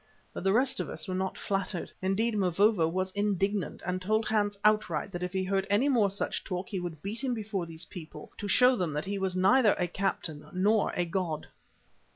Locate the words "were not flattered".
1.07-1.91